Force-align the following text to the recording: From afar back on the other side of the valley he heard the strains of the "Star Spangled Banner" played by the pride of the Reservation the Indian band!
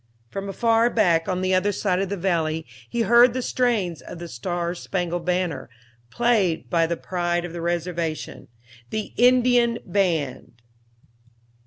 From 0.31 0.49
afar 0.49 0.89
back 0.89 1.29
on 1.29 1.41
the 1.43 1.53
other 1.53 1.71
side 1.71 1.99
of 1.99 2.09
the 2.09 2.17
valley 2.17 2.65
he 2.89 3.01
heard 3.01 3.35
the 3.35 3.41
strains 3.43 4.01
of 4.01 4.17
the 4.17 4.27
"Star 4.27 4.73
Spangled 4.73 5.25
Banner" 5.25 5.69
played 6.09 6.67
by 6.71 6.87
the 6.87 6.97
pride 6.97 7.45
of 7.45 7.53
the 7.53 7.61
Reservation 7.61 8.47
the 8.89 9.13
Indian 9.15 9.77
band! 9.85 10.53